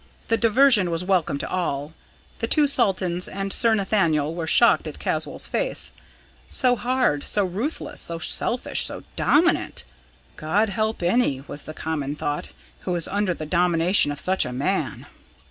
[0.29, 1.93] The diversion was welcome to all;
[2.39, 5.91] the two Saltons and Sir Nathaniel were shocked at Caswall's face
[6.49, 9.83] so hard, so ruthless, so selfish, so dominant.
[10.37, 14.51] "God help any," was the common thought, "who is under the domination of such a
[14.51, 15.05] man!"